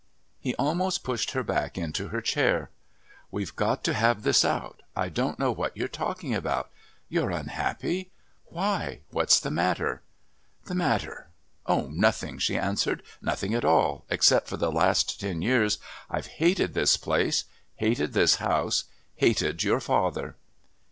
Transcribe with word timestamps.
He 0.39 0.55
almost 0.55 1.03
pushed 1.03 1.33
her 1.33 1.43
back 1.43 1.77
into 1.77 2.07
her 2.07 2.21
chair. 2.21 2.71
"We've 3.29 3.55
got 3.55 3.83
to 3.83 3.93
have 3.93 4.23
this 4.23 4.43
out. 4.43 4.81
I 4.95 5.09
don't 5.09 5.37
know 5.37 5.51
what 5.51 5.77
you're 5.77 5.87
talking 5.87 6.33
about. 6.33 6.71
You're 7.07 7.29
unhappy? 7.29 8.09
Why, 8.45 9.01
what's 9.11 9.39
the 9.39 9.51
matter?" 9.51 10.01
"The 10.65 10.73
matter? 10.73 11.27
Oh, 11.67 11.81
nothing!" 11.93 12.39
she 12.39 12.57
answered. 12.57 13.03
"Nothing 13.21 13.53
at 13.53 13.63
all, 13.63 14.03
except 14.09 14.47
for 14.47 14.57
the 14.57 14.71
last 14.71 15.19
ten 15.19 15.43
years 15.43 15.77
I've 16.09 16.25
hated 16.41 16.73
this 16.73 16.97
place, 16.97 17.43
hated 17.75 18.13
this 18.13 18.37
house, 18.37 18.85
hated 19.17 19.61
your 19.61 19.79
father." 19.79 20.35